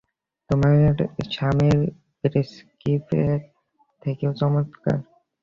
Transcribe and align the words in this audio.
তোমার 0.49 0.75
স্বামীর 1.29 1.79
স্পেসশিপের 2.13 3.37
থেকেও 4.03 4.31
চমৎকার? 4.33 4.97